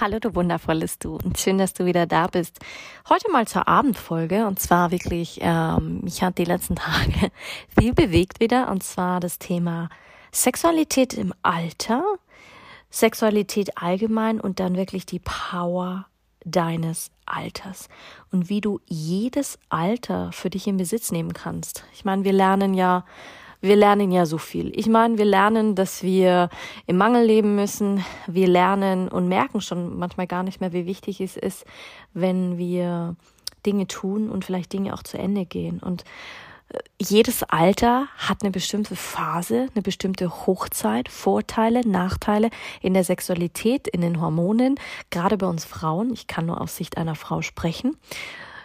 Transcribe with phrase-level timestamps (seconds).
[0.00, 2.58] Hallo, du wundervolles Du und schön, dass du wieder da bist.
[3.08, 7.30] Heute mal zur Abendfolge und zwar wirklich, ähm, mich hat die letzten Tage
[7.78, 9.88] viel bewegt wieder und zwar das Thema
[10.32, 12.04] Sexualität im Alter,
[12.90, 16.06] Sexualität allgemein und dann wirklich die Power
[16.44, 17.88] deines Alters
[18.32, 21.84] und wie du jedes Alter für dich in Besitz nehmen kannst.
[21.92, 23.04] Ich meine, wir lernen ja
[23.60, 24.72] wir lernen ja so viel.
[24.78, 26.48] Ich meine, wir lernen, dass wir
[26.86, 28.04] im Mangel leben müssen.
[28.26, 31.64] Wir lernen und merken schon manchmal gar nicht mehr, wie wichtig es ist,
[32.14, 33.16] wenn wir
[33.66, 35.80] Dinge tun und vielleicht Dinge auch zu Ende gehen.
[35.80, 36.04] Und
[36.68, 43.88] äh, jedes Alter hat eine bestimmte Phase, eine bestimmte Hochzeit, Vorteile, Nachteile in der Sexualität,
[43.88, 44.78] in den Hormonen,
[45.10, 46.12] gerade bei uns Frauen.
[46.12, 47.96] Ich kann nur aus Sicht einer Frau sprechen.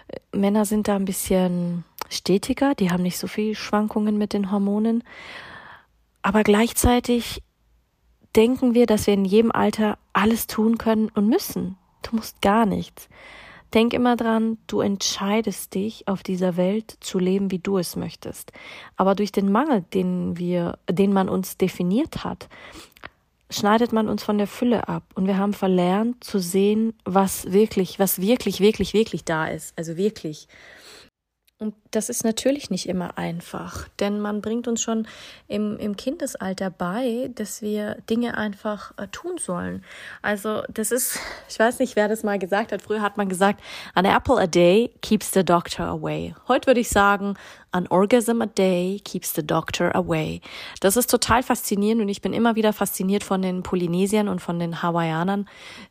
[0.08, 1.84] Äh, Männer sind da ein bisschen
[2.14, 5.04] stetiger, die haben nicht so viel Schwankungen mit den Hormonen.
[6.22, 7.44] Aber gleichzeitig
[8.36, 11.78] denken wir, dass wir in jedem Alter alles tun können und müssen.
[12.02, 13.10] Du musst gar nichts.
[13.74, 18.52] Denk immer dran, du entscheidest dich, auf dieser Welt zu leben, wie du es möchtest.
[18.98, 22.50] Aber durch den Mangel, den wir, den man uns definiert hat,
[23.50, 25.04] schneidet man uns von der Fülle ab.
[25.16, 29.76] Und wir haben verlernt zu sehen, was wirklich, was wirklich, wirklich, wirklich da ist.
[29.78, 30.48] Also wirklich.
[31.64, 35.08] Und das ist natürlich nicht immer einfach, denn man bringt uns schon
[35.48, 39.82] im, im Kindesalter bei, dass wir Dinge einfach äh, tun sollen.
[40.22, 42.82] Also das ist, ich weiß nicht, wer das mal gesagt hat.
[42.82, 43.62] Früher hat man gesagt,
[43.94, 46.36] an apple a day keeps the doctor away.
[46.50, 47.36] Heute würde ich sagen,
[47.74, 50.42] an orgasm a day keeps the doctor away.
[50.80, 54.60] Das ist total faszinierend und ich bin immer wieder fasziniert von den Polynesiern und von
[54.60, 55.50] den Hawaiianern.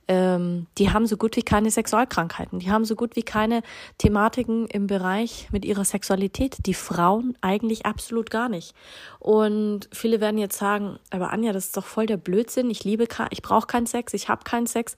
[0.08, 2.60] Ähm, die haben so gut wie keine Sexualkrankheiten.
[2.60, 3.62] Die haben so gut wie keine
[3.98, 6.56] Thematiken im Bereich mit ihrer Sexualität.
[6.66, 8.74] Die Frauen eigentlich absolut gar nicht.
[9.18, 12.70] Und viele werden jetzt sagen, aber Anja, das ist doch voll der Blödsinn.
[12.70, 14.94] Ich liebe, ich brauche keinen Sex, ich habe keinen Sex.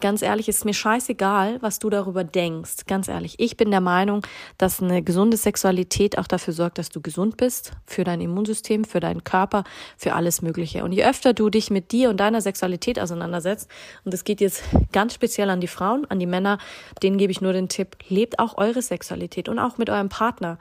[0.00, 2.86] Ganz ehrlich, ist mir scheißegal, was du darüber denkst.
[2.86, 4.22] Ganz ehrlich, ich bin der Meinung,
[4.56, 9.00] dass eine gesunde Sexualität auch dafür sorgt, dass du gesund bist, für dein Immunsystem, für
[9.00, 9.64] deinen Körper,
[9.96, 10.84] für alles Mögliche.
[10.84, 13.68] Und je öfter du dich mit dir und deiner Sexualität auseinandersetzt,
[14.04, 16.58] und das geht jetzt ganz speziell an die Frauen, an die Männer,
[17.02, 20.58] denen gebe ich nur den Tipp, lebt auch eure Sexualität und auch mit eurem Partner.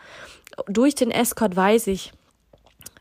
[0.66, 2.12] Durch den Escort weiß ich,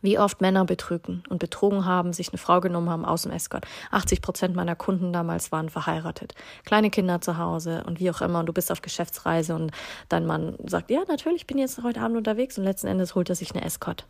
[0.06, 3.66] wie oft Männer betrügen und betrogen haben, sich eine Frau genommen haben aus dem Escort.
[3.90, 6.34] 80 Prozent meiner Kunden damals waren verheiratet.
[6.64, 8.40] Kleine Kinder zu Hause und wie auch immer.
[8.40, 9.72] Und du bist auf Geschäftsreise und
[10.08, 13.28] dein Mann sagt, ja, natürlich, ich bin jetzt heute Abend unterwegs und letzten Endes holt
[13.28, 14.06] er sich eine Escort.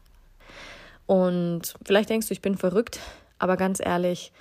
[1.07, 3.01] Und vielleicht denkst du, ich bin verrückt,
[3.39, 4.33] aber ganz ehrlich,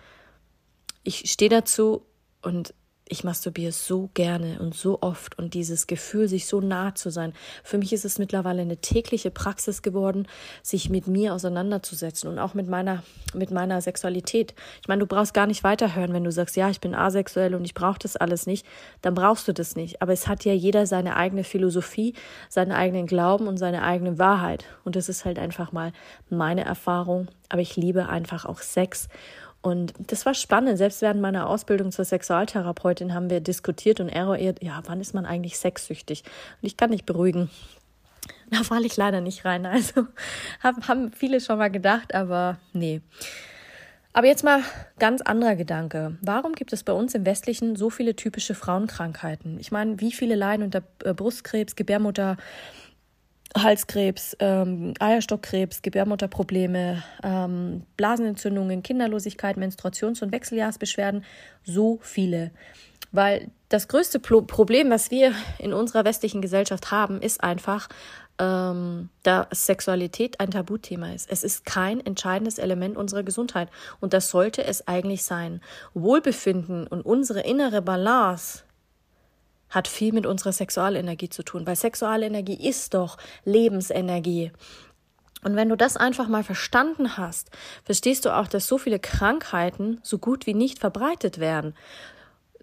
[1.03, 2.05] ich stehe dazu
[2.41, 2.73] und
[3.07, 7.33] ich masturbiere so gerne und so oft und dieses Gefühl, sich so nah zu sein.
[7.63, 10.27] Für mich ist es mittlerweile eine tägliche Praxis geworden,
[10.63, 13.03] sich mit mir auseinanderzusetzen und auch mit meiner,
[13.35, 14.55] mit meiner Sexualität.
[14.81, 17.63] Ich meine, du brauchst gar nicht weiterhören, wenn du sagst, ja, ich bin asexuell und
[17.63, 18.65] ich brauche das alles nicht,
[19.03, 20.01] dann brauchst du das nicht.
[20.01, 22.15] Aber es hat ja jeder seine eigene Philosophie,
[22.49, 24.65] seinen eigenen Glauben und seine eigene Wahrheit.
[24.83, 25.93] Und das ist halt einfach mal
[26.31, 27.27] meine Erfahrung.
[27.49, 29.09] Aber ich liebe einfach auch Sex.
[29.65, 30.77] Und das war spannend.
[30.77, 35.25] Selbst während meiner Ausbildung zur Sexualtherapeutin haben wir diskutiert und eruiert, ja, wann ist man
[35.25, 36.23] eigentlich sexsüchtig?
[36.61, 37.49] Und ich kann nicht beruhigen.
[38.51, 39.65] Da falle ich leider nicht rein.
[39.65, 40.05] Also
[40.61, 43.01] haben viele schon mal gedacht, aber nee.
[44.13, 44.61] Aber jetzt mal
[44.99, 46.15] ganz anderer Gedanke.
[46.21, 49.59] Warum gibt es bei uns im Westlichen so viele typische Frauenkrankheiten?
[49.59, 52.37] Ich meine, wie viele leiden unter äh, Brustkrebs, Gebärmutter,
[53.55, 61.23] Halskrebs, ähm, Eierstockkrebs, Gebärmutterprobleme, ähm, Blasenentzündungen, Kinderlosigkeit, Menstruations- und Wechseljahrsbeschwerden,
[61.63, 62.51] so viele.
[63.11, 67.87] Weil das größte Pro Problem, was wir in unserer westlichen Gesellschaft haben, ist einfach,
[68.39, 71.31] ähm, dass Sexualität ein Tabuthema ist.
[71.31, 73.69] Es ist kein entscheidendes Element unserer Gesundheit
[74.01, 75.61] und das sollte es eigentlich sein.
[75.93, 78.64] Wohlbefinden und unsere innere Balance
[79.75, 84.51] hat viel mit unserer Sexualenergie zu tun, weil Sexualenergie ist doch Lebensenergie.
[85.43, 87.51] Und wenn du das einfach mal verstanden hast,
[87.83, 91.75] verstehst du auch, dass so viele Krankheiten so gut wie nicht verbreitet werden.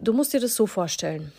[0.00, 1.32] Du musst dir das so vorstellen.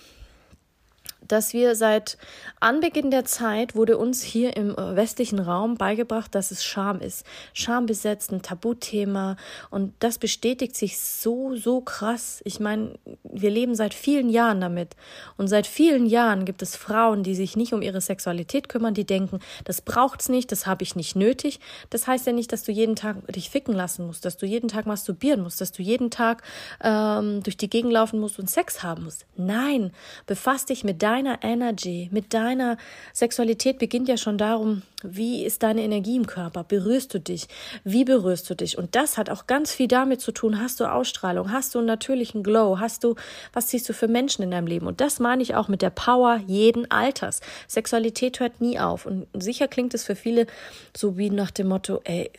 [1.34, 2.18] Dass wir seit
[2.60, 7.26] Anbeginn der Zeit wurde uns hier im äh, westlichen Raum beigebracht, dass es Scham ist.
[7.54, 9.36] Scham besetzt, ein Tabuthema
[9.72, 12.42] und das bestätigt sich so, so krass.
[12.46, 14.96] Ich meine, wir leben seit vielen Jahren damit
[15.36, 19.06] und seit vielen Jahren gibt es Frauen, die sich nicht um ihre Sexualität kümmern, die
[19.06, 21.60] denken, das braucht's nicht, das habe ich nicht nötig.
[21.90, 24.68] Das heißt ja nicht, dass du jeden Tag dich ficken lassen musst, dass du jeden
[24.68, 26.44] Tag masturbieren musst, dass du jeden Tag
[26.84, 29.26] ähm, durch die Gegend laufen musst und Sex haben musst.
[29.36, 29.92] Nein,
[30.28, 32.78] befass dich mit deinem deiner Energy, mit deiner
[33.14, 36.64] Sexualität beginnt ja schon darum, wie ist deine Energie im Körper?
[36.64, 37.48] Berührst du dich?
[37.84, 38.78] Wie berührst du dich?
[38.78, 41.88] Und das hat auch ganz viel damit zu tun, hast du Ausstrahlung, hast du einen
[41.88, 43.16] natürlichen Glow, hast du,
[43.52, 44.88] was siehst du für Menschen in deinem Leben?
[44.88, 47.42] Und das meine ich auch mit der Power jeden Alters.
[47.68, 49.06] Sexualität hört nie auf.
[49.06, 50.48] Und sicher klingt es für viele
[50.96, 52.32] so wie nach dem Motto, ey,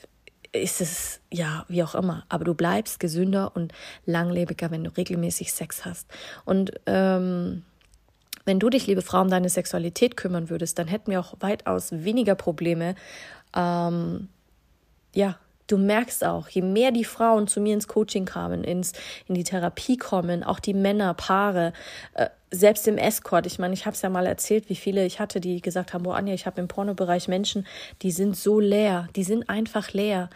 [0.53, 3.73] ist es ja wie auch immer, aber du bleibst gesünder und
[4.07, 6.09] langlebiger, wenn du regelmäßig Sex hast.
[6.45, 7.65] Und ähm,
[8.44, 11.91] wenn du dich, liebe Frau, um deine Sexualität kümmern würdest, dann hätten wir auch weitaus
[11.93, 12.94] weniger Probleme.
[13.56, 14.29] Ähm,
[15.14, 18.93] ja, du merkst auch, je mehr die Frauen zu mir ins Coaching kamen, ins,
[19.29, 21.73] in die Therapie kommen, auch die Männer, Paare,
[22.14, 23.46] äh, selbst im Escort.
[23.46, 26.05] Ich meine, ich habe es ja mal erzählt, wie viele ich hatte, die gesagt haben,
[26.05, 27.67] boah, Anja, ich habe im Pornobereich Menschen,
[28.02, 30.31] die sind so leer, die sind einfach leer.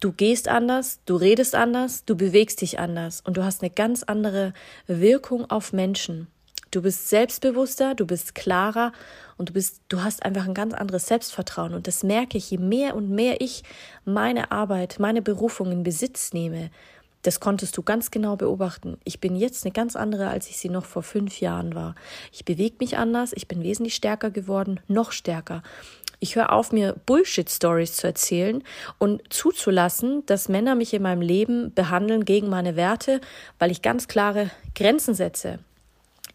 [0.00, 4.02] Du gehst anders, du redest anders, du bewegst dich anders und du hast eine ganz
[4.02, 4.52] andere
[4.86, 6.26] Wirkung auf Menschen.
[6.74, 8.90] Du bist selbstbewusster, du bist klarer
[9.36, 11.72] und du bist, du hast einfach ein ganz anderes Selbstvertrauen.
[11.72, 13.62] Und das merke ich, je mehr und mehr ich
[14.04, 16.72] meine Arbeit, meine Berufung in Besitz nehme.
[17.22, 18.98] Das konntest du ganz genau beobachten.
[19.04, 21.94] Ich bin jetzt eine ganz andere, als ich sie noch vor fünf Jahren war.
[22.32, 25.62] Ich bewege mich anders, ich bin wesentlich stärker geworden, noch stärker.
[26.18, 28.64] Ich höre auf, mir Bullshit-Stories zu erzählen
[28.98, 33.20] und zuzulassen, dass Männer mich in meinem Leben behandeln gegen meine Werte,
[33.60, 35.60] weil ich ganz klare Grenzen setze.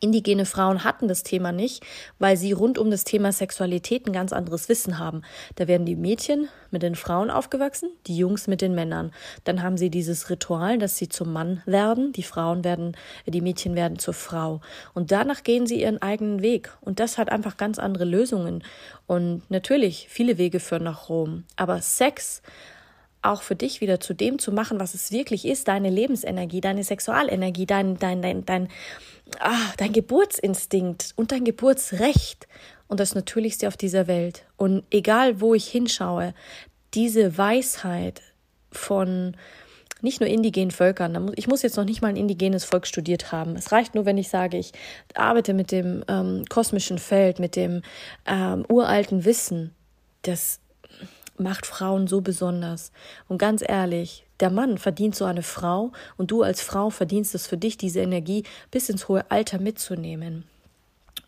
[0.02, 1.84] Indigene Frauen hatten das Thema nicht,
[2.20, 5.24] weil sie rund um das Thema Sexualität ein ganz anderes Wissen haben.
[5.56, 9.12] Da werden die Mädchen mit den Frauen aufgewachsen, die Jungs mit den Männern.
[9.44, 13.76] Dann haben sie dieses Ritual, dass sie zum Mann werden, die Frauen werden, die Mädchen
[13.76, 14.62] werden zur Frau.
[14.94, 16.72] Und danach gehen sie ihren eigenen Weg.
[16.80, 18.64] Und das hat einfach ganz andere Lösungen.
[19.06, 21.44] Und natürlich, viele Wege führen nach Rom.
[21.58, 22.42] Aber Sex
[23.22, 26.84] auch für dich wieder zu dem zu machen, was es wirklich ist, deine Lebensenergie, deine
[26.84, 28.70] Sexualenergie, dein, dein, dein, dein,
[29.40, 32.48] ah, dein Geburtsinstinkt und dein Geburtsrecht
[32.88, 34.46] und das Natürlichste auf dieser Welt.
[34.58, 36.34] Und egal, wo ich hinschaue,
[36.94, 38.22] diese Weisheit
[38.72, 39.36] von
[40.02, 43.58] nicht nur indigenen Völkern, ich muss jetzt noch nicht mal ein indigenes Volk studiert haben.
[43.58, 44.72] Es reicht nur, wenn ich sage, ich
[45.14, 47.82] arbeite mit dem ähm, kosmischen Feld, mit dem
[48.26, 49.76] ähm, uralten Wissen.
[50.22, 50.60] Das
[51.40, 52.92] macht Frauen so besonders.
[53.28, 57.48] Und ganz ehrlich, der Mann verdient so eine Frau und du als Frau verdienst es
[57.48, 60.46] für dich, diese Energie bis ins hohe Alter mitzunehmen.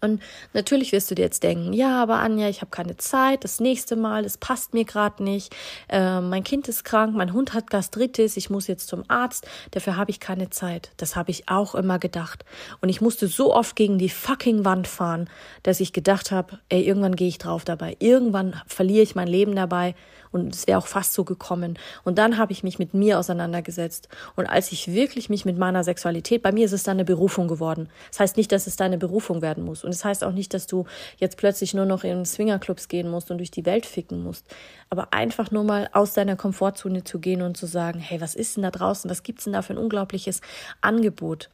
[0.02, 0.22] Und
[0.54, 3.96] natürlich wirst du dir jetzt denken, ja, aber Anja, ich habe keine Zeit, das nächste
[3.96, 5.56] Mal, es passt mir gerade nicht,
[5.90, 9.98] äh, mein Kind ist krank, mein Hund hat Gastritis, ich muss jetzt zum Arzt, dafür
[9.98, 10.92] habe ich keine Zeit.
[10.98, 12.44] Das habe ich auch immer gedacht.
[12.82, 15.30] Und ich musste so oft gegen die fucking Wand fahren,
[15.64, 19.56] dass ich gedacht habe, ey, irgendwann gehe ich drauf dabei, irgendwann verliere ich mein Leben
[19.56, 19.96] dabei
[20.32, 21.78] und es wäre auch fast so gekommen.
[22.04, 24.08] Und dann habe ich mich mit mir auseinandergesetzt.
[24.36, 27.48] Und als ich wirklich mich mit meiner Sexualität, bei mir ist es dann eine Berufung
[27.48, 27.90] geworden.
[28.10, 29.84] Das heißt nicht, dass es deine Berufung werden muss.
[29.84, 30.86] Und es das heißt auch nicht, dass du
[31.18, 34.46] jetzt plötzlich nur noch in Swingerclubs gehen musst und durch die Welt ficken musst.
[34.90, 38.56] Aber einfach nur mal aus deiner Komfortzone zu gehen und zu sagen, hey, was ist
[38.56, 39.10] denn da draußen?
[39.10, 40.42] Was gibt's denn da für ein unglaubliches
[40.82, 41.50] Angebot?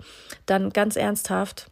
[0.45, 1.69] Dann ganz ernsthaft,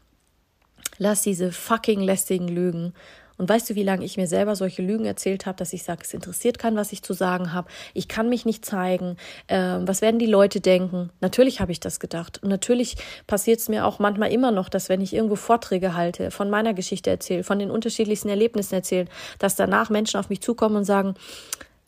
[0.97, 2.93] lass diese fucking lästigen Lügen
[3.37, 6.01] und weißt du, wie lange ich mir selber solche Lügen erzählt habe, dass ich sage,
[6.03, 7.67] es interessiert keinen, was ich zu sagen habe.
[7.93, 9.17] Ich kann mich nicht zeigen.
[9.47, 11.09] Ähm, was werden die Leute denken?
[11.21, 12.41] Natürlich habe ich das gedacht.
[12.41, 12.95] Und natürlich
[13.27, 16.73] passiert es mir auch manchmal immer noch, dass wenn ich irgendwo Vorträge halte, von meiner
[16.73, 19.07] Geschichte erzähle, von den unterschiedlichsten Erlebnissen erzähle,
[19.39, 21.15] dass danach Menschen auf mich zukommen und sagen,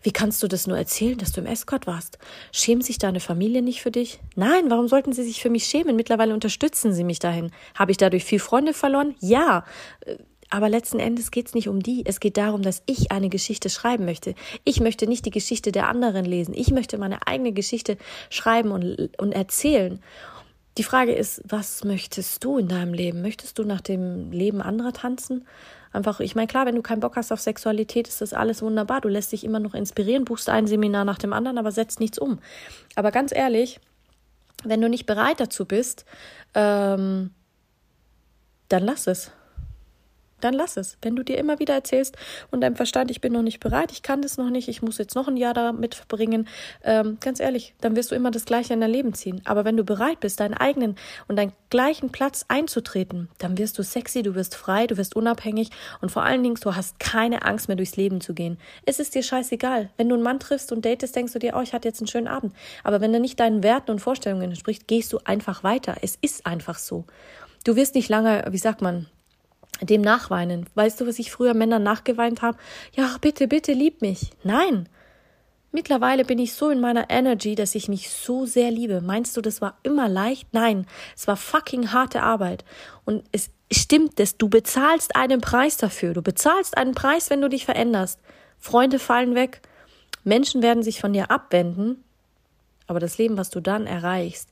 [0.04, 2.18] wie kannst du das nur erzählen, dass du im Escort warst?
[2.52, 4.20] Schämt sich deine Familie nicht für dich?
[4.36, 5.96] Nein, warum sollten sie sich für mich schämen?
[5.96, 7.52] Mittlerweile unterstützen sie mich dahin.
[7.76, 9.16] Habe ich dadurch viel Freunde verloren?
[9.20, 9.66] Ja.
[10.50, 12.06] Aber letzten Endes geht es nicht um die.
[12.06, 14.34] Es geht darum, dass ich eine Geschichte schreiben möchte.
[14.64, 16.54] Ich möchte nicht die Geschichte der anderen lesen.
[16.54, 17.98] Ich möchte meine eigene Geschichte
[18.30, 20.02] schreiben und, und erzählen.
[20.78, 23.22] Die Frage ist, was möchtest du in deinem Leben?
[23.22, 25.46] Möchtest du nach dem Leben anderer tanzen?
[25.92, 29.02] Einfach, ich meine, klar, wenn du keinen Bock hast auf Sexualität, ist das alles wunderbar.
[29.02, 32.20] Du lässt dich immer noch inspirieren, buchst ein Seminar nach dem anderen, aber setzt nichts
[32.20, 32.40] um.
[32.96, 33.80] Aber ganz ehrlich,
[34.64, 36.06] wenn du nicht bereit dazu bist,
[36.54, 37.32] ähm,
[38.70, 39.32] dann lass es
[40.42, 40.98] dann lass es.
[41.02, 42.18] Wenn du dir immer wieder erzählst
[42.52, 44.98] und deinem Verstand, ich bin noch nicht bereit, ich kann das noch nicht, ich muss
[44.98, 46.48] jetzt noch ein Jahr damit verbringen,
[46.84, 49.42] ähm, ganz ehrlich, dann wirst du immer das Gleiche in dein Leben ziehen.
[49.46, 50.96] Aber wenn du bereit bist, deinen eigenen
[51.28, 55.70] und deinen gleichen Platz einzutreten, dann wirst du sexy, du wirst frei, du wirst unabhängig
[56.02, 58.58] und vor allen Dingen, du hast keine Angst mehr durchs Leben zu gehen.
[58.86, 59.90] Es ist dir scheißegal.
[59.98, 62.08] Wenn du einen Mann triffst und datest, denkst du dir, oh, ich hatte jetzt einen
[62.08, 62.54] schönen Abend.
[62.84, 65.96] Aber wenn er nicht deinen Werten und Vorstellungen entspricht, gehst du einfach weiter.
[66.02, 67.06] Es ist einfach so.
[67.64, 69.08] Du wirst nicht lange, wie sagt man,
[69.82, 70.66] dem nachweinen.
[70.76, 72.58] Weißt du, was ich früher Männern nachgeweint habe?
[72.94, 74.32] Ja, bitte, bitte, lieb mich.
[74.44, 74.90] Nein.
[75.72, 79.02] Mittlerweile bin ich so in meiner Energy, dass ich mich so sehr liebe.
[79.02, 80.48] Meinst du, das war immer leicht?
[80.54, 82.64] Nein, es war fucking harte Arbeit.
[83.06, 86.14] Und es stimmt dass du bezahlst einen Preis dafür.
[86.14, 88.20] Du bezahlst einen Preis, wenn du dich veränderst.
[88.60, 89.62] Freunde fallen weg,
[90.24, 92.04] Menschen werden sich von dir abwenden,
[92.88, 94.50] aber das Leben, was du dann erreichst,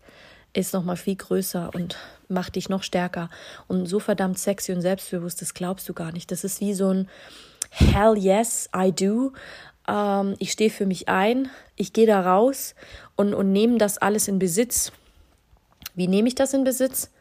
[0.56, 1.98] ist noch mal viel größer und
[2.28, 3.30] macht dich noch stärker
[3.68, 6.32] und so verdammt sexy und selbstbewusst, das glaubst du gar nicht.
[6.32, 7.10] Das ist wie so ein
[7.70, 9.34] Hell yes, I do.
[9.88, 12.74] Ähm, ich stehe für mich ein, ich gehe da raus
[13.16, 14.92] und, und nehme das alles in Besitz.
[15.94, 17.12] Wie nehme ich das in Besitz?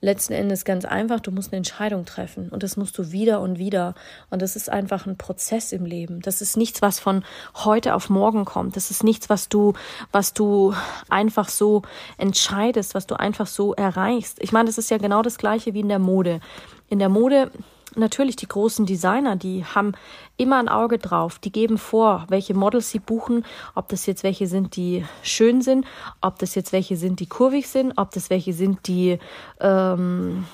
[0.00, 3.58] Letzten Endes ganz einfach, du musst eine Entscheidung treffen und das musst du wieder und
[3.58, 3.94] wieder
[4.30, 6.20] und das ist einfach ein Prozess im Leben.
[6.20, 7.24] Das ist nichts, was von
[7.54, 8.76] heute auf morgen kommt.
[8.76, 9.72] Das ist nichts, was du
[10.12, 10.74] was du
[11.08, 11.82] einfach so
[12.16, 14.38] entscheidest, was du einfach so erreichst.
[14.40, 16.40] Ich meine, das ist ja genau das gleiche wie in der Mode.
[16.88, 17.50] In der Mode
[17.96, 19.92] natürlich die großen Designer, die haben
[20.36, 21.38] immer ein Auge drauf.
[21.38, 25.86] Die geben vor, welche Models sie buchen, ob das jetzt welche sind, die schön sind,
[26.20, 29.18] ob das jetzt welche sind, die kurvig sind, ob das welche sind, die
[29.60, 30.44] ähm,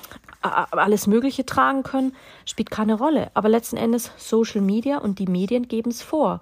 [0.41, 2.15] alles Mögliche tragen können,
[2.45, 3.31] spielt keine Rolle.
[3.33, 6.41] Aber letzten Endes Social Media und die Medien geben es vor.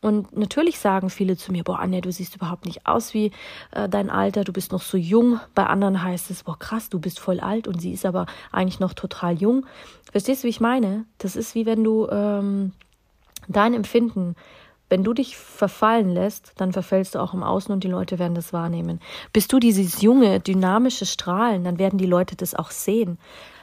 [0.00, 3.32] Und natürlich sagen viele zu mir, boah, Anja, du siehst überhaupt nicht aus wie
[3.72, 5.40] äh, dein Alter, du bist noch so jung.
[5.54, 8.80] Bei anderen heißt es, boah, krass, du bist voll alt und sie ist aber eigentlich
[8.80, 9.66] noch total jung.
[10.10, 11.04] Verstehst du, wie ich meine?
[11.18, 12.72] Das ist wie wenn du ähm,
[13.48, 14.36] dein Empfinden,
[14.88, 18.34] wenn du dich verfallen lässt, dann verfällst du auch im Außen und die Leute werden
[18.34, 19.00] das wahrnehmen.
[19.32, 23.18] Bist du dieses junge, dynamische Strahlen, dann werden die Leute das auch sehen.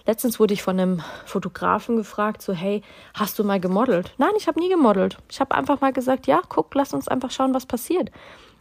[0.06, 2.84] Letztens wurde ich von einem Fotografen gefragt, so, hey,
[3.14, 4.14] hast du mal gemodelt?
[4.18, 5.18] Nein, ich habe nie gemodelt.
[5.30, 8.12] Ich habe einfach mal gesagt, ja, guck, lass uns einfach schauen, was passiert.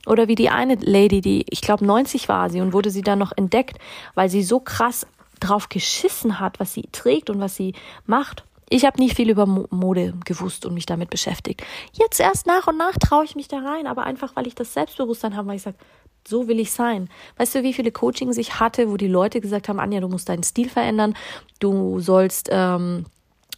[0.06, 3.18] Oder wie die eine Lady, die, ich glaube, 90 war sie und wurde sie dann
[3.18, 3.78] noch entdeckt,
[4.14, 5.06] weil sie so krass
[5.40, 7.74] drauf geschissen hat, was sie trägt und was sie
[8.06, 8.44] macht.
[8.70, 11.62] Ich habe nie viel über Mode gewusst und mich damit beschäftigt.
[11.92, 14.72] Jetzt erst nach und nach traue ich mich da rein, aber einfach, weil ich das
[14.72, 15.76] Selbstbewusstsein habe, weil ich sage,
[16.26, 17.08] so will ich sein.
[17.36, 20.28] Weißt du, wie viele Coachings ich hatte, wo die Leute gesagt haben, Anja, du musst
[20.28, 21.14] deinen Stil verändern,
[21.60, 23.06] du sollst ähm,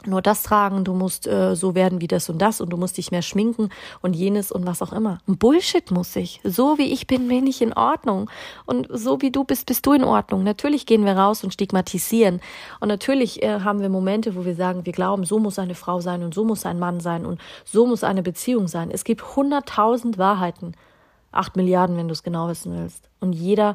[0.06, 2.96] nur das tragen, du musst äh, so werden wie das und das und du musst
[2.96, 3.70] dich mehr schminken
[4.02, 5.18] und jenes und was auch immer.
[5.26, 6.40] Bullshit muss ich.
[6.44, 8.30] So wie ich bin, bin ich in Ordnung.
[8.66, 10.44] Und so wie du bist, bist du in Ordnung.
[10.44, 12.40] Natürlich gehen wir raus und stigmatisieren.
[12.80, 16.00] Und natürlich äh, haben wir Momente, wo wir sagen, wir glauben, so muss eine Frau
[16.00, 18.90] sein und so muss ein Mann sein und so muss eine Beziehung sein.
[18.90, 20.74] Es gibt hunderttausend Wahrheiten.
[21.32, 23.08] Acht Milliarden, wenn du es genau wissen willst.
[23.20, 23.74] Und jeder,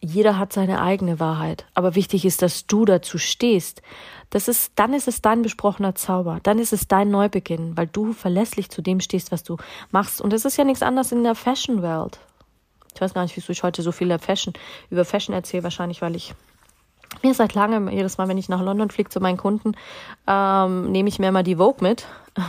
[0.00, 1.66] jeder hat seine eigene Wahrheit.
[1.74, 3.82] Aber wichtig ist, dass du dazu stehst.
[4.30, 6.40] Das ist, dann ist es dein besprochener Zauber.
[6.42, 9.58] Dann ist es dein Neubeginn, weil du verlässlich zu dem stehst, was du
[9.90, 10.20] machst.
[10.20, 12.18] Und es ist ja nichts anderes in der Fashion World.
[12.94, 14.54] Ich weiß gar nicht, wieso ich heute so viel Fashion,
[14.90, 15.62] über Fashion erzähle.
[15.62, 16.34] Wahrscheinlich, weil ich
[17.22, 19.72] mir seit langem, jedes Mal, wenn ich nach London fliege zu meinen Kunden,
[20.26, 22.06] ähm, nehme ich mir immer die Vogue mit.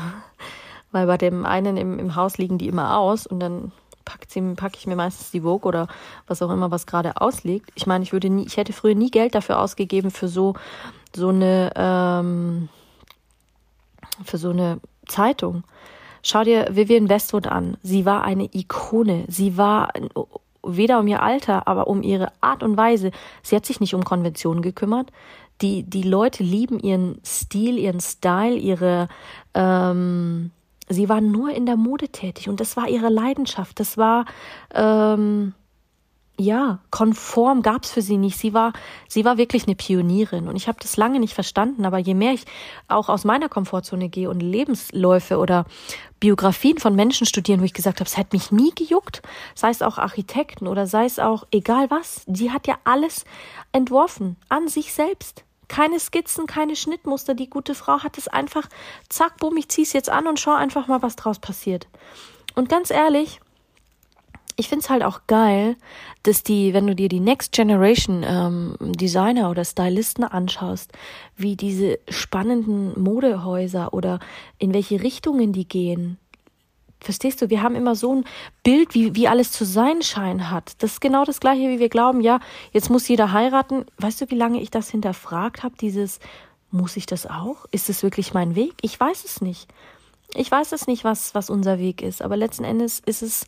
[0.94, 3.72] weil bei dem einen im, im Haus liegen die immer aus und dann
[4.06, 5.88] packe ich mir meistens die Vogue oder
[6.28, 7.72] was auch immer, was gerade ausliegt.
[7.76, 10.56] Ich meine, ich würde nie, ich hätte früher nie Geld dafür ausgegeben für so,
[11.16, 12.70] so eine, ähm,
[14.24, 15.64] für so eine Zeitung.
[16.22, 17.78] Schau dir Vivian Westwood an.
[17.84, 19.26] Sie war eine Ikone.
[19.28, 19.90] Sie war
[20.66, 23.12] weder um ihr Alter, aber um ihre Art und Weise.
[23.42, 25.12] Sie hat sich nicht um Konventionen gekümmert.
[25.62, 29.08] Die, die Leute lieben ihren Stil, ihren Style, ihre,
[29.54, 30.52] ähm,
[30.90, 33.80] Sie war nur in der Mode tätig und das war ihre Leidenschaft.
[33.80, 34.26] Das war
[34.74, 35.54] ähm,
[36.38, 38.38] ja konform gab's für sie nicht.
[38.38, 38.74] Sie war
[39.08, 41.86] sie war wirklich eine Pionierin und ich habe das lange nicht verstanden.
[41.86, 42.46] Aber je mehr ich
[42.88, 45.66] auch aus meiner Komfortzone gehe und Lebensläufe oder
[46.20, 49.22] Biografien von Menschen studieren, wo ich gesagt habe, es hat mich nie gejuckt,
[49.56, 53.26] sei es auch Architekten oder sei es auch egal was, sie hat ja alles
[53.72, 55.44] entworfen an sich selbst.
[55.68, 57.34] Keine Skizzen, keine Schnittmuster.
[57.34, 58.68] Die gute Frau hat es einfach,
[59.10, 61.88] zack, bumm, ich zieh's jetzt an und schau einfach mal, was draus passiert.
[62.56, 63.40] Und ganz ehrlich,
[64.56, 65.76] ich find's halt auch geil,
[66.24, 70.92] dass die, wenn du dir die Next Generation ähm, Designer oder Stylisten anschaust,
[71.36, 74.20] wie diese spannenden Modehäuser oder
[74.60, 76.20] in welche Richtungen die gehen,
[77.04, 77.50] Verstehst du?
[77.50, 78.26] Wir haben immer so ein
[78.64, 80.74] Bild, wie, wie alles zu sein scheinen hat.
[80.80, 82.40] Das ist genau das Gleiche, wie wir glauben, ja,
[82.72, 83.86] jetzt muss jeder heiraten.
[83.98, 86.20] Weißt du, wie lange ich das hinterfragt habe, dieses
[86.72, 87.66] Muss ich das auch?
[87.72, 88.74] Ist es wirklich mein Weg?
[88.82, 89.68] Ich weiß es nicht.
[90.34, 93.46] Ich weiß es nicht, was, was unser Weg ist, aber letzten Endes ist es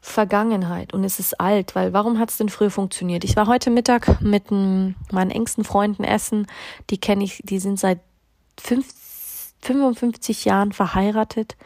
[0.00, 3.22] Vergangenheit und es ist alt, weil warum hat es denn früher funktioniert?
[3.22, 6.48] Ich war heute Mittag mit meinen engsten Freunden essen,
[6.90, 8.00] die kenne ich, die sind seit
[8.60, 8.86] fünf,
[9.62, 11.56] 55 Jahren verheiratet,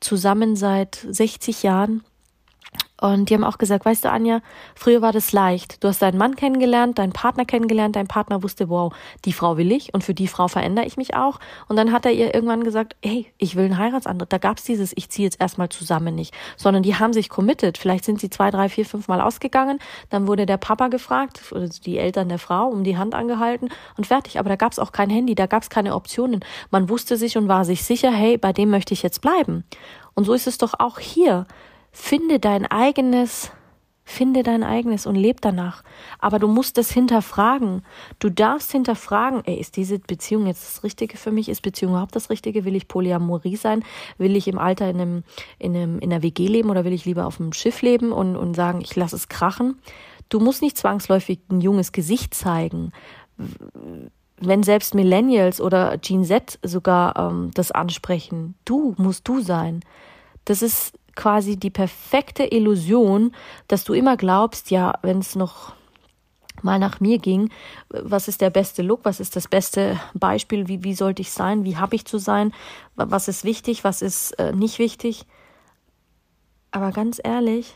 [0.00, 2.04] zusammen seit 60 Jahren
[3.00, 4.40] und die haben auch gesagt, weißt du, Anja,
[4.74, 5.82] früher war das leicht.
[5.82, 8.92] Du hast deinen Mann kennengelernt, deinen Partner kennengelernt, dein Partner wusste, wow,
[9.24, 11.40] die Frau will ich und für die Frau verändere ich mich auch.
[11.68, 14.28] Und dann hat er ihr irgendwann gesagt, hey, ich will einen Heiratsantrag.
[14.28, 16.34] Da gab's dieses, ich ziehe jetzt erstmal zusammen nicht.
[16.58, 17.78] Sondern die haben sich committed.
[17.78, 19.78] Vielleicht sind sie zwei, drei, vier, fünf Mal ausgegangen.
[20.10, 24.06] Dann wurde der Papa gefragt, oder die Eltern der Frau, um die Hand angehalten und
[24.06, 24.38] fertig.
[24.38, 26.44] Aber da gab's auch kein Handy, da gab's keine Optionen.
[26.70, 29.64] Man wusste sich und war sich sicher, hey, bei dem möchte ich jetzt bleiben.
[30.14, 31.46] Und so ist es doch auch hier.
[31.92, 33.50] Finde dein eigenes,
[34.04, 35.82] finde dein eigenes und leb danach.
[36.18, 37.82] Aber du musst es hinterfragen.
[38.18, 41.48] Du darfst hinterfragen, ey, ist diese Beziehung jetzt das Richtige für mich?
[41.48, 42.64] Ist Beziehung überhaupt das Richtige?
[42.64, 43.84] Will ich Polyamorie sein?
[44.18, 45.24] Will ich im Alter in einem,
[45.58, 48.36] in einem, in einer WG leben oder will ich lieber auf einem Schiff leben und,
[48.36, 49.80] und sagen, ich lasse es krachen?
[50.28, 52.92] Du musst nicht zwangsläufig ein junges Gesicht zeigen
[54.40, 59.80] wenn selbst Millennials oder Gen Z sogar ähm, das ansprechen, du musst du sein.
[60.46, 63.32] Das ist quasi die perfekte Illusion,
[63.68, 65.74] dass du immer glaubst, ja, wenn es noch
[66.62, 67.50] mal nach mir ging,
[67.90, 71.64] was ist der beste Look, was ist das beste Beispiel, wie, wie sollte ich sein,
[71.64, 72.54] wie habe ich zu sein,
[72.94, 75.26] was ist wichtig, was ist äh, nicht wichtig.
[76.70, 77.74] Aber ganz ehrlich,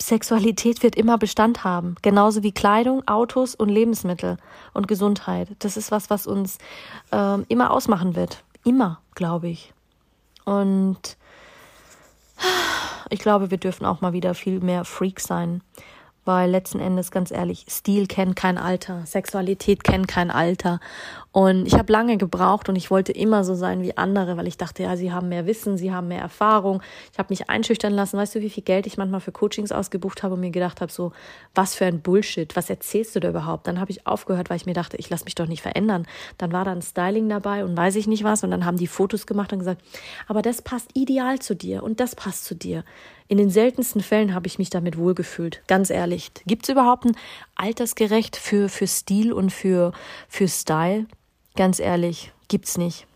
[0.00, 4.36] Sexualität wird immer Bestand haben, genauso wie Kleidung, Autos und Lebensmittel
[4.74, 5.48] und Gesundheit.
[5.58, 6.58] Das ist was, was uns
[7.10, 8.44] äh, immer ausmachen wird.
[8.66, 9.72] Immer, glaube ich.
[10.44, 11.16] Und
[13.10, 15.62] ich glaube, wir dürfen auch mal wieder viel mehr Freak sein
[16.26, 20.80] weil letzten Endes, ganz ehrlich, Stil kennt kein Alter, Sexualität kennt kein Alter.
[21.32, 24.56] Und ich habe lange gebraucht und ich wollte immer so sein wie andere, weil ich
[24.56, 26.82] dachte, ja, sie haben mehr Wissen, sie haben mehr Erfahrung.
[27.12, 28.16] Ich habe mich einschüchtern lassen.
[28.16, 30.90] Weißt du, wie viel Geld ich manchmal für Coachings ausgebucht habe und mir gedacht habe,
[30.90, 31.12] so,
[31.54, 33.66] was für ein Bullshit, was erzählst du da überhaupt?
[33.66, 36.06] Dann habe ich aufgehört, weil ich mir dachte, ich lasse mich doch nicht verändern.
[36.38, 38.86] Dann war da ein Styling dabei und weiß ich nicht was und dann haben die
[38.86, 39.82] Fotos gemacht und gesagt,
[40.28, 42.82] aber das passt ideal zu dir und das passt zu dir.
[43.28, 46.15] In den seltensten Fällen habe ich mich damit wohlgefühlt, ganz ehrlich.
[46.46, 47.16] Gibt es überhaupt ein
[47.54, 49.92] altersgerecht für, für Stil und für,
[50.28, 51.06] für Style?
[51.56, 53.06] Ganz ehrlich, gibt's nicht.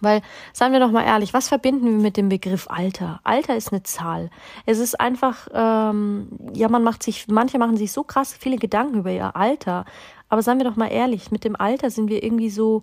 [0.00, 0.20] Weil,
[0.52, 3.20] seien wir doch mal ehrlich, was verbinden wir mit dem Begriff Alter?
[3.24, 4.30] Alter ist eine Zahl.
[4.66, 8.98] Es ist einfach, ähm, ja, man macht sich, manche machen sich so krass viele Gedanken
[8.98, 9.84] über ihr Alter.
[10.28, 12.82] Aber seien wir doch mal ehrlich, mit dem Alter sind wir irgendwie so,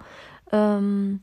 [0.51, 1.21] ähm,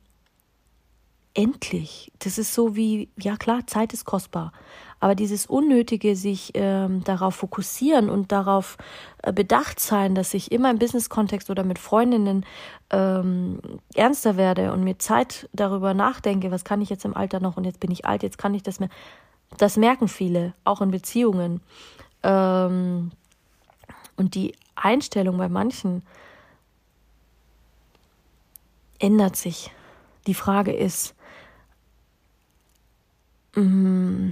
[1.35, 2.13] endlich.
[2.19, 4.53] Das ist so wie, ja klar, Zeit ist kostbar.
[5.01, 8.77] Aber dieses Unnötige, sich ähm, darauf fokussieren und darauf
[9.23, 12.45] äh, bedacht sein, dass ich immer im Business-Kontext oder mit Freundinnen
[12.91, 13.61] ähm,
[13.95, 17.65] ernster werde und mir Zeit darüber nachdenke, was kann ich jetzt im Alter noch und
[17.65, 18.91] jetzt bin ich alt, jetzt kann ich das mehr.
[19.57, 21.61] Das merken viele, auch in Beziehungen.
[22.23, 23.11] Ähm,
[24.17, 26.03] und die Einstellung bei manchen
[28.99, 29.71] ändert sich.
[30.27, 31.15] Die Frage ist,
[33.57, 34.31] mm,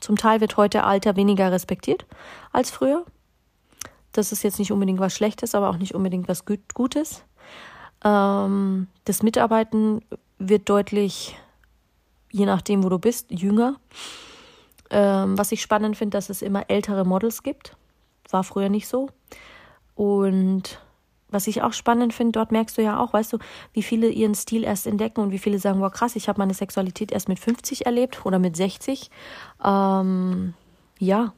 [0.00, 2.06] zum Teil wird heute Alter weniger respektiert
[2.52, 3.04] als früher.
[4.12, 7.24] Das ist jetzt nicht unbedingt was Schlechtes, aber auch nicht unbedingt was Gutes.
[8.04, 10.02] Ähm, das Mitarbeiten
[10.38, 11.36] wird deutlich,
[12.30, 13.76] je nachdem, wo du bist, jünger.
[14.90, 17.76] Ähm, was ich spannend finde, dass es immer ältere Models gibt.
[18.30, 19.08] War früher nicht so.
[19.94, 20.80] Und
[21.30, 23.38] was ich auch spannend finde, dort merkst du ja auch, weißt du,
[23.72, 26.54] wie viele ihren Stil erst entdecken und wie viele sagen, wow, krass, ich habe meine
[26.54, 29.10] Sexualität erst mit 50 erlebt oder mit 60.
[29.64, 30.54] Ähm,
[30.98, 31.32] ja.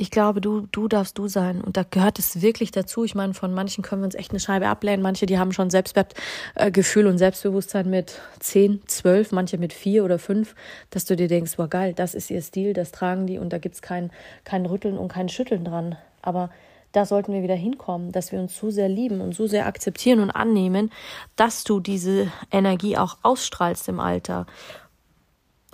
[0.00, 1.60] Ich glaube, du, du darfst du sein.
[1.60, 3.02] Und da gehört es wirklich dazu.
[3.02, 5.02] Ich meine, von manchen können wir uns echt eine Scheibe ablehnen.
[5.02, 10.54] Manche, die haben schon Selbstwertgefühl und Selbstbewusstsein mit 10, 12, manche mit 4 oder 5,
[10.90, 13.58] dass du dir denkst, wow, geil, das ist ihr Stil, das tragen die und da
[13.58, 14.12] gibt's kein,
[14.44, 15.96] kein Rütteln und kein Schütteln dran.
[16.22, 16.50] Aber
[16.92, 20.20] da sollten wir wieder hinkommen, dass wir uns so sehr lieben und so sehr akzeptieren
[20.20, 20.90] und annehmen,
[21.36, 24.46] dass du diese Energie auch ausstrahlst im Alter.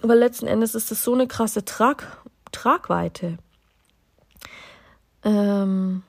[0.02, 2.20] Aber letzten Endes ist es so eine krasse Trag
[2.52, 3.38] Tragweite.
[5.24, 6.02] Ähm,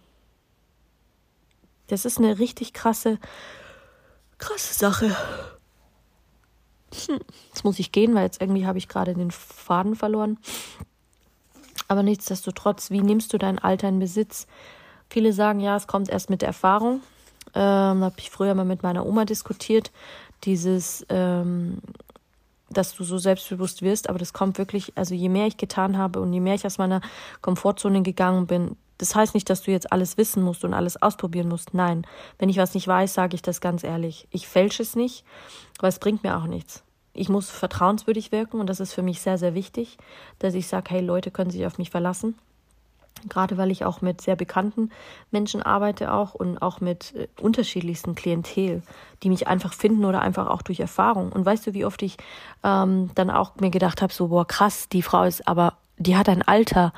[1.88, 3.20] das ist eine richtig krasse,
[4.38, 5.16] krasse Sache.
[7.08, 10.38] Hm, jetzt muss ich gehen, weil jetzt irgendwie habe ich gerade den Faden verloren.
[11.88, 14.48] Aber nichtsdestotrotz, wie nimmst du dein Alter in Besitz?
[15.16, 17.02] Viele sagen, ja, es kommt erst mit der Erfahrung.
[17.54, 19.94] Ähm, habe ich früher mal mit meiner Oma diskutiert.
[20.44, 21.78] Dieses, ähm,
[22.70, 26.20] dass du so selbstbewusst wirst, aber das kommt wirklich, also je mehr ich getan habe
[26.20, 27.00] und je mehr ich aus meiner
[27.42, 31.48] Komfortzone gegangen bin, Das heißt nicht, dass du jetzt alles wissen musst und alles ausprobieren
[31.48, 31.74] musst.
[31.74, 32.06] Nein,
[32.38, 34.28] wenn ich was nicht weiß, sage ich das ganz ehrlich.
[34.32, 35.24] Ich fälsche es nicht,
[35.80, 36.84] weil es bringt mir auch nichts.
[37.14, 39.98] Ich muss vertrauenswürdig wirken und das ist für mich sehr, sehr wichtig,
[40.40, 42.36] dass ich sage, hey, Leute können sich auf mich verlassen
[43.30, 44.90] gerade weil ich auch mit sehr bekannten
[45.32, 48.82] Menschen arbeite auch und auch mit äh, unterschiedlichsten Klientel,
[49.24, 51.32] die mich einfach finden oder einfach auch durch Erfahrung.
[51.32, 52.18] Und weißt du, wie oft ich
[52.64, 56.30] ähm, dann auch mir gedacht habe, so, boah, krass, die Frau ist aber, die hat
[56.30, 56.94] ein Alter.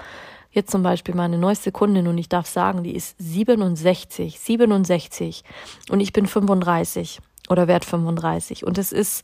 [0.51, 5.43] Jetzt zum Beispiel meine neueste Kundin und ich darf sagen, die ist 67, 67
[5.89, 9.23] und ich bin 35 oder werde 35 und es ist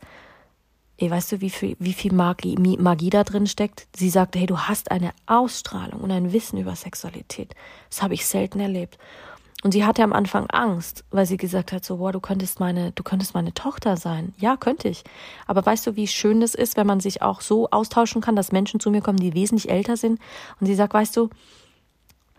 [1.04, 3.88] Ey, weißt du, wie viel, wie viel Magie, Magie da drin steckt?
[3.94, 7.54] Sie sagte, hey, du hast eine Ausstrahlung und ein Wissen über Sexualität.
[7.90, 8.98] Das habe ich selten erlebt.
[9.64, 12.94] Und sie hatte am Anfang Angst, weil sie gesagt hat, so, boah, du könntest meine,
[12.94, 14.34] du könntest meine Tochter sein.
[14.38, 15.04] Ja, könnte ich.
[15.46, 18.54] Aber weißt du, wie schön das ist, wenn man sich auch so austauschen kann, dass
[18.54, 20.22] Menschen zu mir kommen, die wesentlich älter sind.
[20.62, 21.30] Und sie sagt, weißt du,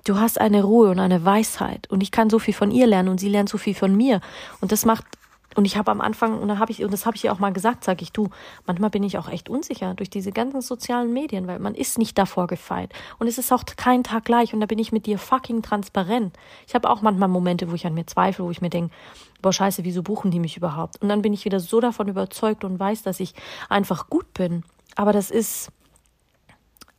[0.05, 1.87] du hast eine Ruhe und eine Weisheit.
[1.91, 4.23] Und ich kann so viel von ihr lernen und sie lernt so viel von mir.
[4.63, 5.05] Und das macht
[5.55, 7.39] und ich habe am Anfang, und dann habe ich, und das habe ich ihr auch
[7.39, 8.31] mal gesagt, sage ich, du,
[8.67, 12.19] manchmal bin ich auch echt unsicher durch diese ganzen sozialen Medien, weil man ist nicht
[12.19, 12.93] davor gefeit.
[13.19, 16.37] Und es ist auch kein Tag gleich und da bin ich mit dir fucking transparent.
[16.67, 18.95] Ich habe auch manchmal Momente, wo ich an mir zweifle, wo ich mir denke,
[19.43, 21.01] boah, scheiße, wieso buchen die mich überhaupt?
[21.03, 23.35] Und dann bin ich wieder so davon überzeugt und weiß, dass ich
[23.69, 24.65] einfach gut bin.
[24.97, 25.71] Aber das ist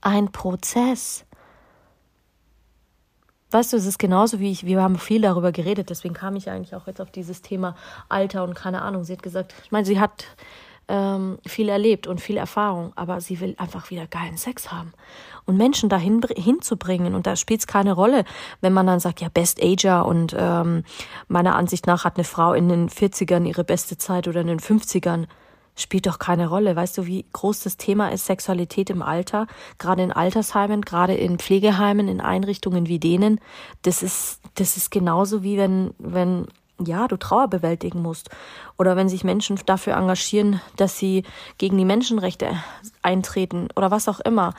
[0.02, 1.25] ein Prozess
[3.56, 6.50] weißt du, es ist genauso wie ich, wir haben viel darüber geredet, deswegen kam ich
[6.50, 7.76] eigentlich auch jetzt auf dieses Thema
[8.10, 9.06] Alter und keine Ahnung.
[9.06, 10.26] Sie hat gesagt, ich meine, sie hat
[10.90, 14.92] ähm, viel erlebt und viel Erfahrung, aber sie will einfach wieder geilen Sex haben.
[15.46, 18.26] Und Menschen dahin hinzubringen, und da spielt es keine Rolle,
[18.60, 20.84] wenn man dann sagt, ja, Best Ager und ähm,
[21.30, 24.60] meiner Ansicht nach hat eine Frau in den 40ern ihre beste Zeit oder in den
[24.60, 25.28] 50ern
[25.76, 26.76] spielt doch keine Rolle.
[26.76, 31.38] Weißt du, wie groß das Thema ist, Sexualität im Alter, gerade in Altersheimen, gerade in
[31.38, 33.40] Pflegeheimen, in Einrichtungen wie denen.
[33.82, 36.48] Das ist, das ist genauso wie wenn, wenn,
[36.80, 38.30] ja, du Trauer bewältigen musst.
[38.78, 41.24] Oder wenn sich Menschen dafür engagieren, dass sie
[41.58, 42.52] gegen die Menschenrechte
[43.02, 44.54] eintreten oder was auch immer.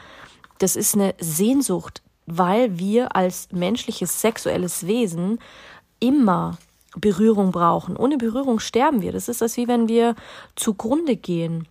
[0.59, 5.39] Das ist eine Sehnsucht, weil wir als menschliches sexuelles Wesen
[6.01, 6.59] immer
[6.97, 7.97] Berührung brauchen.
[7.97, 9.13] Ohne Berührung sterben wir.
[9.13, 10.15] Das ist das wie wenn wir
[10.57, 11.69] zugrunde gehen.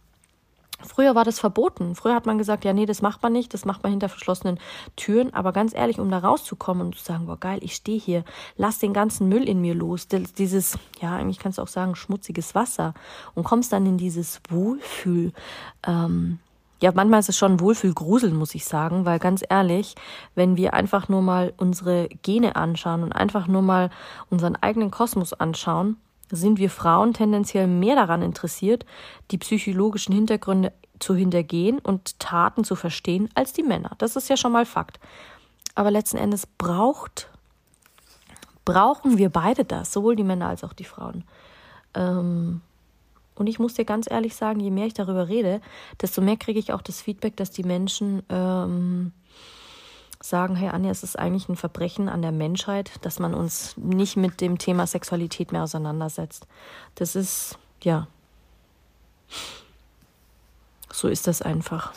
[0.83, 1.95] Früher war das verboten.
[1.95, 4.59] Früher hat man gesagt, ja, nee, das macht man nicht, das macht man hinter verschlossenen
[4.95, 5.33] Türen.
[5.33, 8.23] Aber ganz ehrlich, um da rauszukommen und zu sagen, boah, geil, ich stehe hier,
[8.57, 12.55] lass den ganzen Müll in mir los, dieses, ja, eigentlich kannst du auch sagen, schmutziges
[12.55, 12.93] Wasser
[13.33, 15.31] und kommst dann in dieses Wohlfühl,
[15.87, 16.39] ähm,
[16.85, 19.95] ja, manchmal ist es schon Wohlfühlgrusel, muss ich sagen, weil ganz ehrlich,
[20.35, 23.89] wenn wir einfach nur mal unsere Gene anschauen und einfach nur mal
[24.29, 25.97] unseren eigenen Kosmos anschauen,
[26.29, 28.85] sind wir Frauen tendenziell mehr daran interessiert,
[29.31, 33.93] die psychologischen Hintergründe zu hintergehen und Taten zu verstehen, als die Männer.
[33.97, 34.99] Das ist ja schon mal Fakt.
[35.73, 37.31] Aber letzten Endes braucht,
[38.63, 41.23] brauchen wir beide das, sowohl die Männer als auch die Frauen.
[41.95, 42.61] Ähm,
[43.35, 45.61] und ich muss dir ganz ehrlich sagen, je mehr ich darüber rede,
[46.01, 49.11] desto mehr kriege ich auch das Feedback, dass die Menschen ähm,
[50.21, 54.17] sagen, hey Anja, es ist eigentlich ein Verbrechen an der Menschheit, dass man uns nicht
[54.17, 56.47] mit dem Thema Sexualität mehr auseinandersetzt.
[56.95, 58.07] Das ist, ja,
[60.91, 61.93] so ist das einfach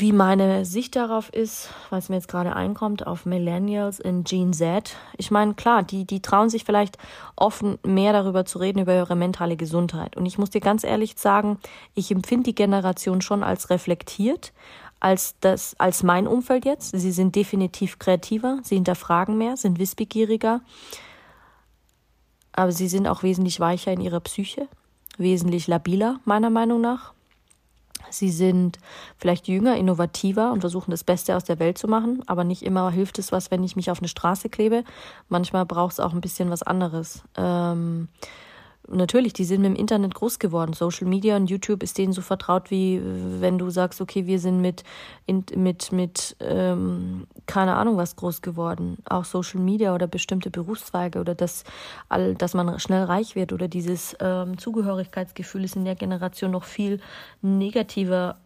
[0.00, 4.96] wie meine Sicht darauf ist, was mir jetzt gerade einkommt, auf Millennials in Gen Z.
[5.16, 6.98] Ich meine, klar, die, die trauen sich vielleicht
[7.34, 10.16] offen mehr darüber zu reden, über ihre mentale Gesundheit.
[10.16, 11.58] Und ich muss dir ganz ehrlich sagen,
[11.94, 14.52] ich empfinde die Generation schon als reflektiert,
[15.00, 16.96] als das, als mein Umfeld jetzt.
[16.96, 20.60] Sie sind definitiv kreativer, sie hinterfragen mehr, sind wissbegieriger.
[22.52, 24.68] Aber sie sind auch wesentlich weicher in ihrer Psyche,
[25.16, 27.14] wesentlich labiler, meiner Meinung nach.
[28.10, 28.78] Sie sind
[29.16, 32.90] vielleicht jünger, innovativer und versuchen das Beste aus der Welt zu machen, aber nicht immer
[32.90, 34.84] hilft es was, wenn ich mich auf eine Straße klebe.
[35.28, 37.22] Manchmal braucht es auch ein bisschen was anderes.
[37.36, 38.08] Ähm,
[38.90, 40.72] natürlich, die sind mit dem Internet groß geworden.
[40.72, 43.00] Social Media und YouTube ist denen so vertraut, wie
[43.40, 44.84] wenn du sagst, okay, wir sind mit,
[45.54, 48.98] mit, mit, ähm, keine Ahnung was groß geworden.
[49.08, 51.64] Auch Social Media oder bestimmte Berufszweige oder das,
[52.08, 56.64] all, dass man schnell reich wird oder dieses ähm, Zugehörigkeitsgefühl ist in der Generation noch
[56.64, 57.00] viel
[57.42, 58.36] negativer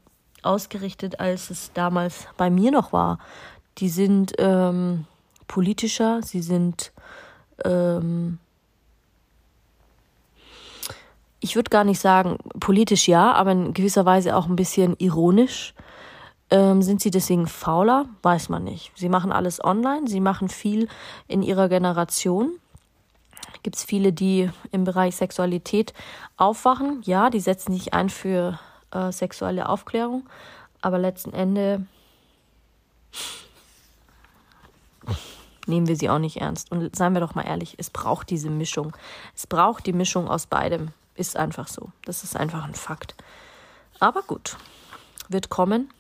[0.42, 3.18] ausgerichtet, als es damals bei mir noch war.
[3.78, 5.06] Die sind ähm,
[5.46, 6.92] politischer, sie sind
[7.64, 8.38] ähm,
[11.42, 15.74] ich würde gar nicht sagen, politisch ja, aber in gewisser Weise auch ein bisschen ironisch.
[16.50, 18.06] Ähm, sind sie deswegen fauler?
[18.22, 18.92] Weiß man nicht.
[18.94, 20.88] Sie machen alles online, sie machen viel
[21.26, 22.52] in ihrer Generation.
[23.64, 25.92] Gibt es viele, die im Bereich Sexualität
[26.36, 27.02] aufwachen?
[27.04, 28.60] Ja, die setzen sich ein für
[28.92, 30.28] äh, sexuelle Aufklärung,
[30.80, 31.80] aber letzten Endes
[35.66, 36.70] nehmen wir sie auch nicht ernst.
[36.70, 38.96] Und seien wir doch mal ehrlich, es braucht diese Mischung.
[39.34, 40.92] Es braucht die Mischung aus beidem.
[41.14, 41.90] Ist einfach so.
[42.04, 43.14] Das ist einfach ein Fakt.
[44.00, 44.56] Aber gut,
[45.28, 45.90] wird kommen.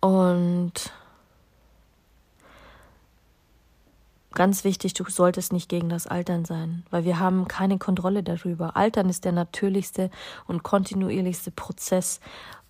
[0.00, 0.92] Und
[4.32, 8.76] ganz wichtig, du solltest nicht gegen das Altern sein, weil wir haben keine Kontrolle darüber.
[8.76, 10.10] Altern ist der natürlichste
[10.46, 12.20] und kontinuierlichste Prozess,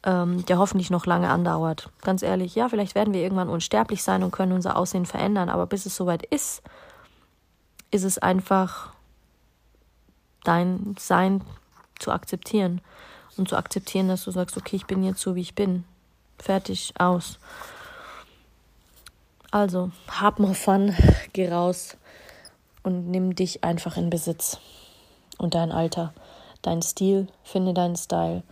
[0.02, 1.90] ähm, der hoffentlich noch lange andauert.
[2.02, 5.66] Ganz ehrlich, ja, vielleicht werden wir irgendwann unsterblich sein und können unser Aussehen verändern, aber
[5.66, 6.62] bis es soweit ist,
[7.90, 8.92] ist es einfach
[10.44, 11.42] dein Sein
[11.98, 12.81] zu akzeptieren
[13.37, 15.85] und zu akzeptieren, dass du sagst, okay, ich bin jetzt so, wie ich bin.
[16.38, 17.38] Fertig, aus.
[19.50, 20.94] Also, hab mal Fun,
[21.33, 21.96] geh raus
[22.83, 24.59] und nimm dich einfach in Besitz
[25.38, 26.14] und dein Alter,
[26.62, 28.42] dein Stil, finde deinen Style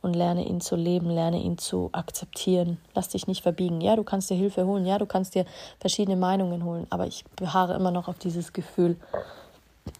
[0.00, 2.78] und lerne ihn zu leben, lerne ihn zu akzeptieren.
[2.94, 3.80] Lass dich nicht verbiegen.
[3.80, 5.44] Ja, du kannst dir Hilfe holen, ja, du kannst dir
[5.80, 8.96] verschiedene Meinungen holen, aber ich beharre immer noch auf dieses Gefühl,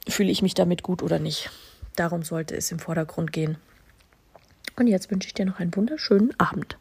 [0.08, 1.50] fühle ich mich damit gut oder nicht.
[1.96, 3.56] Darum sollte es im Vordergrund gehen.
[4.76, 6.76] Und jetzt wünsche ich dir noch einen wunderschönen Abend.